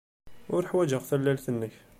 [0.55, 1.73] Ur ḥwajeɣ tallalt-nnek.